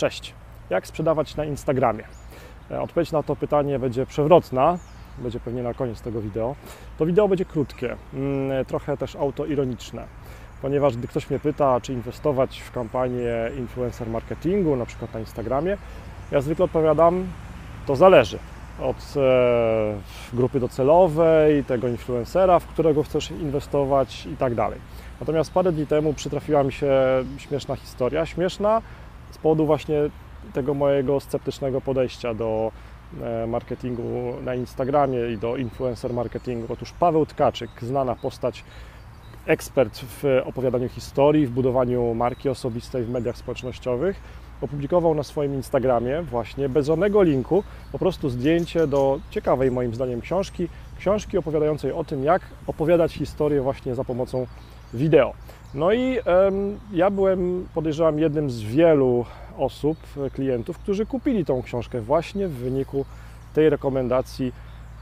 Cześć. 0.00 0.34
Jak 0.70 0.86
sprzedawać 0.86 1.36
na 1.36 1.44
Instagramie? 1.44 2.04
E, 2.70 2.80
Odpowiedź 2.80 3.12
na 3.12 3.22
to 3.22 3.36
pytanie 3.36 3.78
będzie 3.78 4.06
przewrotna, 4.06 4.78
będzie 5.18 5.40
pewnie 5.40 5.62
na 5.62 5.74
koniec 5.74 6.00
tego 6.00 6.20
wideo. 6.20 6.56
To 6.98 7.06
wideo 7.06 7.28
będzie 7.28 7.44
krótkie, 7.44 7.96
mm, 8.14 8.64
trochę 8.64 8.96
też 8.96 9.16
autoironiczne, 9.16 10.04
ponieważ 10.62 10.96
gdy 10.96 11.08
ktoś 11.08 11.30
mnie 11.30 11.38
pyta, 11.38 11.80
czy 11.80 11.92
inwestować 11.92 12.60
w 12.60 12.72
kampanię 12.72 13.32
influencer 13.58 14.08
marketingu, 14.08 14.76
na 14.76 14.86
przykład 14.86 15.14
na 15.14 15.20
Instagramie, 15.20 15.76
ja 16.30 16.40
zwykle 16.40 16.64
odpowiadam, 16.64 17.26
to 17.86 17.96
zależy 17.96 18.38
od 18.82 19.14
e, 19.16 19.94
grupy 20.32 20.60
docelowej, 20.60 21.64
tego 21.64 21.88
influencera, 21.88 22.58
w 22.58 22.66
którego 22.66 23.02
chcesz 23.02 23.30
inwestować 23.30 24.26
i 24.26 24.36
tak 24.36 24.54
dalej. 24.54 24.78
Natomiast 25.20 25.52
parę 25.52 25.72
dni 25.72 25.86
temu 25.86 26.14
przytrafiła 26.14 26.62
mi 26.62 26.72
się 26.72 26.92
śmieszna 27.38 27.76
historia. 27.76 28.26
Śmieszna 28.26 28.82
z 29.30 29.38
powodu 29.38 29.66
właśnie 29.66 29.96
tego 30.52 30.74
mojego 30.74 31.20
sceptycznego 31.20 31.80
podejścia 31.80 32.34
do 32.34 32.72
e, 33.22 33.46
marketingu 33.46 34.34
na 34.44 34.54
Instagramie 34.54 35.32
i 35.32 35.38
do 35.38 35.56
influencer 35.56 36.12
marketingu. 36.12 36.72
Otóż 36.72 36.92
Paweł 36.92 37.26
Tkaczyk, 37.26 37.70
znana 37.82 38.14
postać, 38.14 38.64
ekspert 39.46 39.98
w 39.98 40.24
opowiadaniu 40.44 40.88
historii, 40.88 41.46
w 41.46 41.50
budowaniu 41.50 42.14
marki 42.14 42.48
osobistej 42.48 43.04
w 43.04 43.10
mediach 43.10 43.36
społecznościowych, 43.36 44.20
opublikował 44.60 45.14
na 45.14 45.22
swoim 45.22 45.54
Instagramie 45.54 46.22
właśnie 46.22 46.68
bez 46.68 46.86
żadnego 46.86 47.22
linku 47.22 47.64
po 47.92 47.98
prostu 47.98 48.30
zdjęcie 48.30 48.86
do 48.86 49.20
ciekawej 49.30 49.70
moim 49.70 49.94
zdaniem 49.94 50.20
książki, 50.20 50.68
książki 51.00 51.38
opowiadającej 51.38 51.92
o 51.92 52.04
tym, 52.04 52.24
jak 52.24 52.42
opowiadać 52.66 53.12
historię 53.12 53.62
właśnie 53.62 53.94
za 53.94 54.04
pomocą 54.04 54.46
wideo. 54.94 55.32
No 55.74 55.92
i 55.92 56.18
em, 56.24 56.80
ja 56.92 57.10
byłem, 57.10 57.68
podejrzewam, 57.74 58.18
jednym 58.18 58.50
z 58.50 58.62
wielu 58.62 59.24
osób, 59.58 59.98
e, 60.26 60.30
klientów, 60.30 60.78
którzy 60.78 61.06
kupili 61.06 61.44
tą 61.44 61.62
książkę 61.62 62.00
właśnie 62.00 62.48
w 62.48 62.52
wyniku 62.52 63.04
tej 63.54 63.70
rekomendacji 63.70 64.52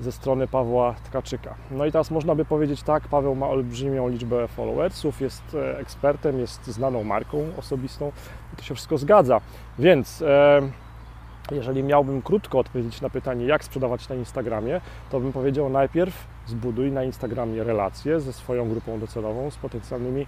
ze 0.00 0.12
strony 0.12 0.48
Pawła 0.48 0.94
Tkaczyka. 1.04 1.54
No 1.70 1.86
i 1.86 1.92
teraz 1.92 2.10
można 2.10 2.34
by 2.34 2.44
powiedzieć 2.44 2.82
tak, 2.82 3.08
Paweł 3.08 3.34
ma 3.34 3.48
olbrzymią 3.48 4.08
liczbę 4.08 4.48
followersów, 4.48 5.20
jest 5.20 5.42
e, 5.54 5.78
ekspertem, 5.78 6.38
jest 6.40 6.66
znaną 6.66 7.04
marką 7.04 7.38
osobistą, 7.56 8.12
to 8.56 8.62
się 8.62 8.74
wszystko 8.74 8.98
zgadza. 8.98 9.40
Więc 9.78 10.24
jeżeli 11.50 11.82
miałbym 11.82 12.22
krótko 12.22 12.58
odpowiedzieć 12.58 13.00
na 13.00 13.10
pytanie, 13.10 13.46
jak 13.46 13.64
sprzedawać 13.64 14.08
na 14.08 14.14
Instagramie, 14.14 14.80
to 15.10 15.20
bym 15.20 15.32
powiedział 15.32 15.70
najpierw 15.70 16.26
zbuduj 16.46 16.92
na 16.92 17.04
Instagramie 17.04 17.64
relacje 17.64 18.20
ze 18.20 18.32
swoją 18.32 18.68
grupą 18.68 19.00
docelową, 19.00 19.50
z 19.50 19.56
potencjalnymi 19.56 20.26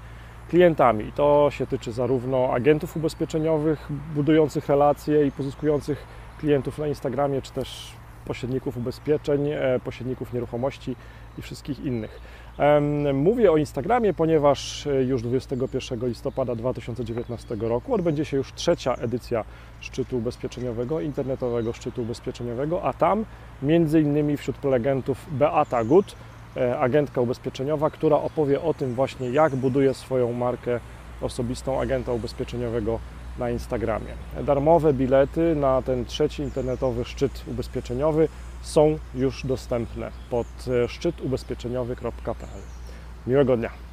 klientami. 0.48 1.04
I 1.04 1.12
to 1.12 1.48
się 1.50 1.66
tyczy 1.66 1.92
zarówno 1.92 2.52
agentów 2.52 2.96
ubezpieczeniowych 2.96 3.88
budujących 4.14 4.68
relacje 4.68 5.26
i 5.26 5.32
pozyskujących 5.32 6.06
klientów 6.38 6.78
na 6.78 6.86
Instagramie, 6.86 7.42
czy 7.42 7.52
też 7.52 7.99
pośredników 8.24 8.76
ubezpieczeń, 8.76 9.48
e, 9.48 9.80
pośredników 9.84 10.32
nieruchomości 10.32 10.96
i 11.38 11.42
wszystkich 11.42 11.84
innych. 11.84 12.20
Mówię 13.14 13.52
o 13.52 13.56
Instagramie, 13.56 14.14
ponieważ 14.14 14.86
e, 14.86 15.04
już 15.04 15.22
21 15.22 16.08
listopada 16.08 16.54
2019 16.54 17.56
roku 17.60 17.94
odbędzie 17.94 18.24
się 18.24 18.36
już 18.36 18.52
trzecia 18.52 18.94
edycja 18.94 19.44
szczytu 19.80 20.18
ubezpieczeniowego, 20.18 21.00
internetowego 21.00 21.72
szczytu 21.72 22.02
ubezpieczeniowego, 22.02 22.82
a 22.82 22.92
tam 22.92 23.24
między 23.62 24.00
innymi 24.00 24.36
wśród 24.36 24.56
prelegentów 24.56 25.26
Beata 25.30 25.84
Gut, 25.84 26.16
e, 26.56 26.78
agentka 26.78 27.20
ubezpieczeniowa, 27.20 27.90
która 27.90 28.16
opowie 28.16 28.62
o 28.62 28.74
tym 28.74 28.94
właśnie, 28.94 29.30
jak 29.30 29.56
buduje 29.56 29.94
swoją 29.94 30.32
markę 30.32 30.80
osobistą 31.20 31.80
agenta 31.80 32.12
ubezpieczeniowego 32.12 32.98
na 33.38 33.50
Instagramie. 33.50 34.14
Darmowe 34.44 34.92
bilety 34.92 35.56
na 35.56 35.82
ten 35.82 36.04
trzeci 36.04 36.42
internetowy 36.42 37.04
szczyt 37.04 37.44
ubezpieczeniowy 37.46 38.28
są 38.62 38.98
już 39.14 39.46
dostępne 39.46 40.10
pod 40.30 40.46
e, 40.68 40.88
szczytubezpieczeniowy.pl. 40.88 42.60
Miłego 43.26 43.56
dnia. 43.56 43.89